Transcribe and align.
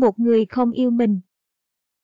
một 0.00 0.18
người 0.18 0.46
không 0.46 0.70
yêu 0.70 0.90
mình. 0.90 1.20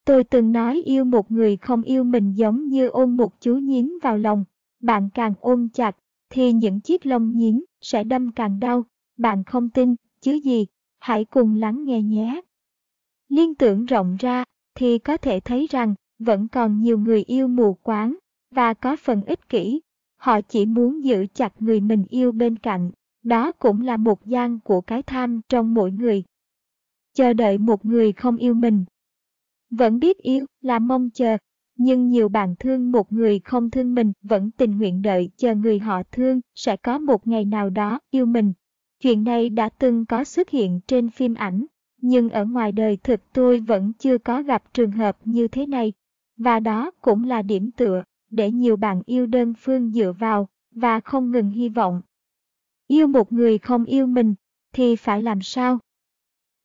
Tôi 0.05 0.25
từng 0.25 0.53
nói 0.53 0.83
yêu 0.85 1.05
một 1.05 1.31
người 1.31 1.57
không 1.57 1.83
yêu 1.83 2.05
mình 2.05 2.33
giống 2.33 2.69
như 2.69 2.89
ôm 2.89 3.17
một 3.17 3.41
chú 3.41 3.57
nhím 3.57 3.99
vào 4.03 4.19
lòng. 4.19 4.45
Bạn 4.81 5.09
càng 5.15 5.35
ôm 5.41 5.69
chặt, 5.69 5.97
thì 6.31 6.53
những 6.53 6.81
chiếc 6.81 7.07
lông 7.07 7.37
nhím 7.37 7.65
sẽ 7.81 8.05
đâm 8.05 8.33
càng 8.33 8.61
đau. 8.61 8.85
Bạn 9.17 9.45
không 9.45 9.71
tin, 9.71 9.95
chứ 10.21 10.33
gì, 10.33 10.67
hãy 10.99 11.25
cùng 11.25 11.55
lắng 11.55 11.85
nghe 11.85 12.03
nhé. 12.03 12.41
Liên 13.29 13.55
tưởng 13.55 13.85
rộng 13.85 14.17
ra, 14.19 14.45
thì 14.75 14.99
có 14.99 15.17
thể 15.17 15.41
thấy 15.41 15.67
rằng 15.71 15.95
vẫn 16.19 16.49
còn 16.49 16.81
nhiều 16.81 16.99
người 16.99 17.23
yêu 17.23 17.49
mù 17.49 17.75
quáng 17.75 18.17
và 18.51 18.75
có 18.75 18.97
phần 18.97 19.23
ích 19.25 19.49
kỷ. 19.49 19.81
Họ 20.17 20.41
chỉ 20.41 20.67
muốn 20.67 21.05
giữ 21.05 21.27
chặt 21.35 21.63
người 21.63 21.81
mình 21.81 22.05
yêu 22.09 22.33
bên 22.33 22.59
cạnh. 22.59 22.91
Đó 23.23 23.53
cũng 23.53 23.81
là 23.81 23.97
một 23.97 24.27
gian 24.27 24.61
của 24.61 24.81
cái 24.81 25.03
tham 25.03 25.41
trong 25.49 25.75
mỗi 25.75 25.91
người. 25.91 26.25
Chờ 27.15 27.33
đợi 27.33 27.59
một 27.59 27.85
người 27.85 28.13
không 28.13 28.37
yêu 28.37 28.55
mình. 28.55 28.85
Vẫn 29.71 29.99
biết 29.99 30.19
yêu 30.19 30.47
là 30.61 30.79
mong 30.79 31.11
chờ, 31.11 31.37
nhưng 31.77 32.09
nhiều 32.09 32.29
bạn 32.29 32.55
thương 32.59 32.93
một 32.93 33.13
người 33.13 33.41
không 33.45 33.71
thương 33.71 33.95
mình 33.95 34.13
vẫn 34.23 34.51
tình 34.51 34.79
nguyện 34.79 35.03
đợi 35.03 35.31
chờ 35.37 35.55
người 35.55 35.79
họ 35.79 36.03
thương 36.13 36.41
sẽ 36.55 36.77
có 36.77 36.99
một 36.99 37.27
ngày 37.27 37.45
nào 37.45 37.71
đó 37.71 38.01
yêu 38.11 38.27
mình. 38.27 38.53
Chuyện 39.01 39.25
này 39.25 39.51
đã 39.51 39.69
từng 39.69 40.07
có 40.07 40.25
xuất 40.25 40.51
hiện 40.51 40.81
trên 40.87 41.11
phim 41.11 41.35
ảnh, 41.35 41.67
nhưng 42.01 42.31
ở 42.31 42.45
ngoài 42.45 42.73
đời 42.73 42.97
thực 42.97 43.21
tôi 43.33 43.61
vẫn 43.61 43.93
chưa 43.99 44.19
có 44.19 44.43
gặp 44.43 44.63
trường 44.75 44.91
hợp 44.91 45.17
như 45.25 45.49
thế 45.49 45.67
này. 45.67 45.93
Và 46.37 46.61
đó 46.61 46.91
cũng 47.01 47.25
là 47.25 47.43
điểm 47.43 47.71
tựa 47.71 48.03
để 48.31 48.51
nhiều 48.51 48.77
bạn 48.77 49.03
yêu 49.07 49.27
đơn 49.27 49.55
phương 49.59 49.91
dựa 49.91 50.13
vào 50.19 50.49
và 50.71 51.01
không 51.01 51.31
ngừng 51.31 51.51
hy 51.51 51.69
vọng. 51.69 52.03
Yêu 52.87 53.07
một 53.07 53.33
người 53.33 53.59
không 53.59 53.85
yêu 53.85 54.07
mình 54.07 54.35
thì 54.73 54.97
phải 54.97 55.23
làm 55.23 55.43
sao? 55.43 55.79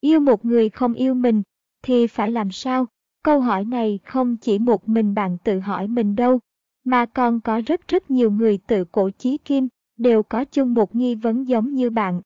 Yêu 0.02 0.20
một 0.20 0.46
người 0.46 0.70
không 0.70 0.94
yêu 0.94 1.14
mình 1.14 1.44
thì 1.84 2.08
phải 2.08 2.32
làm 2.32 2.52
sao? 2.52 2.86
Câu 3.24 3.42
hỏi 3.42 3.66
này 3.66 4.00
không 4.06 4.38
chỉ 4.38 4.60
một 4.60 4.90
mình 4.90 5.14
bạn 5.14 5.38
tự 5.44 5.60
hỏi 5.60 5.88
mình 5.88 6.16
đâu, 6.16 6.40
mà 6.84 7.06
còn 7.06 7.42
có 7.42 7.62
rất 7.66 7.88
rất 7.88 8.12
nhiều 8.12 8.32
người 8.32 8.58
tự 8.68 8.86
cổ 8.86 9.10
chí 9.10 9.38
kim 9.38 9.68
đều 9.98 10.24
có 10.24 10.46
chung 10.46 10.74
một 10.74 10.96
nghi 10.96 11.16
vấn 11.16 11.48
giống 11.48 11.74
như 11.74 11.90
bạn. 11.90 12.22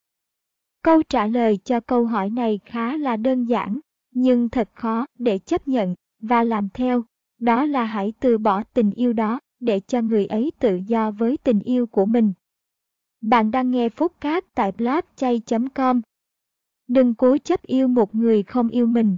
Câu 0.84 1.04
trả 1.04 1.28
lời 1.28 1.58
cho 1.58 1.80
câu 1.80 2.06
hỏi 2.06 2.30
này 2.30 2.60
khá 2.66 2.98
là 2.98 3.18
đơn 3.18 3.46
giản, 3.46 3.80
nhưng 4.12 4.50
thật 4.50 4.70
khó 4.74 5.06
để 5.20 5.40
chấp 5.40 5.68
nhận 5.68 5.96
và 6.20 6.44
làm 6.44 6.70
theo. 6.74 7.04
Đó 7.40 7.66
là 7.66 7.84
hãy 7.84 8.14
từ 8.20 8.38
bỏ 8.38 8.64
tình 8.64 8.92
yêu 8.92 9.14
đó 9.14 9.40
để 9.60 9.80
cho 9.80 10.02
người 10.02 10.26
ấy 10.26 10.52
tự 10.60 10.80
do 10.88 11.12
với 11.12 11.38
tình 11.38 11.60
yêu 11.60 11.88
của 11.88 12.06
mình. 12.06 12.34
Bạn 13.22 13.52
đang 13.52 13.72
nghe 13.72 13.90
phút 13.90 14.22
cát 14.22 14.46
tại 14.56 14.72
blogchay.com. 14.72 16.02
Đừng 16.92 17.14
cố 17.14 17.38
chấp 17.38 17.62
yêu 17.64 17.88
một 17.88 18.16
người 18.16 18.44
không 18.44 18.68
yêu 18.68 18.88
mình. 18.88 19.18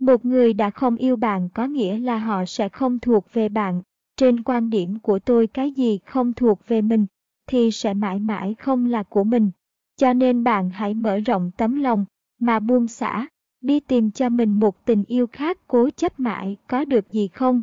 Một 0.00 0.24
người 0.24 0.52
đã 0.52 0.70
không 0.70 0.96
yêu 0.96 1.16
bạn 1.16 1.48
có 1.54 1.66
nghĩa 1.66 1.98
là 1.98 2.18
họ 2.18 2.44
sẽ 2.44 2.68
không 2.68 2.98
thuộc 2.98 3.26
về 3.32 3.48
bạn. 3.48 3.82
Trên 4.16 4.42
quan 4.42 4.70
điểm 4.70 4.98
của 4.98 5.18
tôi 5.18 5.46
cái 5.46 5.70
gì 5.70 5.98
không 6.06 6.32
thuộc 6.32 6.68
về 6.68 6.82
mình, 6.82 7.06
thì 7.46 7.70
sẽ 7.70 7.94
mãi 7.94 8.18
mãi 8.20 8.54
không 8.58 8.86
là 8.86 9.02
của 9.02 9.24
mình. 9.24 9.50
Cho 9.96 10.12
nên 10.12 10.44
bạn 10.44 10.70
hãy 10.70 10.94
mở 10.94 11.18
rộng 11.18 11.50
tấm 11.56 11.76
lòng, 11.76 12.04
mà 12.38 12.60
buông 12.60 12.88
xả, 12.88 13.28
đi 13.60 13.80
tìm 13.80 14.10
cho 14.10 14.28
mình 14.28 14.60
một 14.60 14.84
tình 14.84 15.04
yêu 15.04 15.26
khác 15.26 15.58
cố 15.66 15.90
chấp 15.90 16.20
mãi 16.20 16.56
có 16.66 16.84
được 16.84 17.12
gì 17.12 17.28
không? 17.28 17.62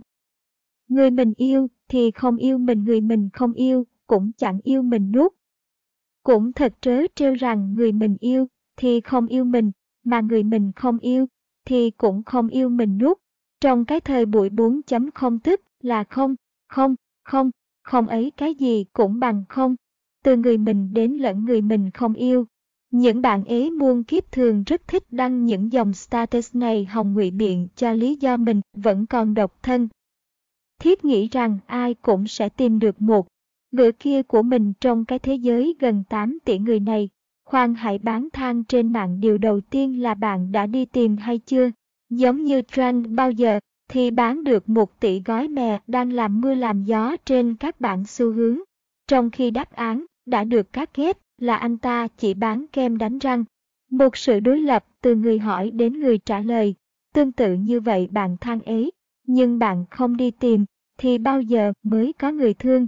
Người 0.87 1.11
mình 1.11 1.33
yêu 1.37 1.67
thì 1.87 2.11
không 2.11 2.37
yêu 2.37 2.57
mình 2.57 2.83
người 2.83 3.01
mình 3.01 3.29
không 3.33 3.53
yêu, 3.53 3.85
cũng 4.07 4.31
chẳng 4.37 4.59
yêu 4.63 4.81
mình 4.81 5.11
nuốt. 5.11 5.33
Cũng 6.23 6.53
thật 6.53 6.73
trớ 6.81 7.01
trêu 7.15 7.33
rằng 7.33 7.73
người 7.73 7.91
mình 7.91 8.17
yêu 8.19 8.47
thì 8.77 9.01
không 9.01 9.27
yêu 9.27 9.43
mình, 9.43 9.71
mà 10.03 10.21
người 10.21 10.43
mình 10.43 10.71
không 10.75 10.97
yêu 10.97 11.25
thì 11.65 11.91
cũng 11.91 12.23
không 12.23 12.47
yêu 12.47 12.69
mình 12.69 12.97
nuốt. 12.97 13.17
Trong 13.61 13.85
cái 13.85 14.01
thời 14.01 14.25
buổi 14.25 14.49
4.0 14.49 15.39
tức 15.39 15.61
là 15.81 16.03
không, 16.03 16.35
không, 16.67 16.95
không, 17.23 17.51
không 17.83 18.07
ấy 18.07 18.31
cái 18.37 18.55
gì 18.55 18.85
cũng 18.93 19.19
bằng 19.19 19.43
không. 19.49 19.75
Từ 20.23 20.37
người 20.37 20.57
mình 20.57 20.93
đến 20.93 21.13
lẫn 21.13 21.45
người 21.45 21.61
mình 21.61 21.91
không 21.91 22.13
yêu. 22.13 22.45
Những 22.91 23.21
bạn 23.21 23.43
ế 23.43 23.69
muôn 23.69 24.03
kiếp 24.03 24.31
thường 24.31 24.63
rất 24.63 24.87
thích 24.87 25.03
đăng 25.11 25.45
những 25.45 25.71
dòng 25.71 25.93
status 25.93 26.55
này 26.55 26.85
hồng 26.85 27.13
ngụy 27.13 27.31
biện 27.31 27.67
cho 27.75 27.93
lý 27.93 28.15
do 28.15 28.37
mình 28.37 28.61
vẫn 28.73 29.05
còn 29.05 29.33
độc 29.33 29.63
thân. 29.63 29.87
Thiếp 30.79 31.05
nghĩ 31.05 31.27
rằng 31.27 31.59
ai 31.65 31.93
cũng 31.93 32.27
sẽ 32.27 32.49
tìm 32.49 32.79
được 32.79 33.01
một 33.01 33.27
nửa 33.71 33.89
kia 33.99 34.23
của 34.23 34.41
mình 34.41 34.73
trong 34.81 35.05
cái 35.05 35.19
thế 35.19 35.35
giới 35.35 35.75
gần 35.79 36.03
8 36.09 36.39
tỷ 36.45 36.57
người 36.57 36.79
này. 36.79 37.09
Khoan 37.45 37.75
hãy 37.75 37.97
bán 37.97 38.29
than 38.33 38.63
trên 38.63 38.93
mạng 38.93 39.19
điều 39.19 39.37
đầu 39.37 39.61
tiên 39.61 40.01
là 40.01 40.13
bạn 40.13 40.51
đã 40.51 40.65
đi 40.65 40.85
tìm 40.85 41.17
hay 41.17 41.37
chưa? 41.37 41.71
Giống 42.09 42.43
như 42.43 42.61
trend 42.61 43.07
bao 43.07 43.31
giờ 43.31 43.59
thì 43.89 44.11
bán 44.11 44.43
được 44.43 44.69
một 44.69 44.99
tỷ 44.99 45.21
gói 45.25 45.47
mè 45.47 45.79
đang 45.87 46.13
làm 46.13 46.41
mưa 46.41 46.53
làm 46.53 46.83
gió 46.83 47.15
trên 47.25 47.55
các 47.55 47.81
bản 47.81 48.05
xu 48.05 48.31
hướng. 48.31 48.59
Trong 49.07 49.29
khi 49.29 49.51
đáp 49.51 49.71
án 49.71 50.05
đã 50.25 50.43
được 50.43 50.73
các 50.73 50.95
ghép 50.95 51.17
là 51.37 51.55
anh 51.55 51.77
ta 51.77 52.07
chỉ 52.17 52.33
bán 52.33 52.65
kem 52.71 52.97
đánh 52.97 53.19
răng. 53.19 53.43
Một 53.91 54.17
sự 54.17 54.39
đối 54.39 54.59
lập 54.59 54.85
từ 55.01 55.15
người 55.15 55.39
hỏi 55.39 55.71
đến 55.71 55.99
người 55.99 56.17
trả 56.17 56.39
lời. 56.39 56.75
Tương 57.13 57.31
tự 57.31 57.53
như 57.53 57.79
vậy 57.79 58.07
bạn 58.11 58.37
than 58.41 58.61
ấy, 58.61 58.91
nhưng 59.27 59.59
bạn 59.59 59.85
không 59.89 60.17
đi 60.17 60.31
tìm, 60.31 60.65
thì 60.97 61.17
bao 61.17 61.41
giờ 61.41 61.73
mới 61.83 62.13
có 62.13 62.31
người 62.31 62.53
thương. 62.53 62.87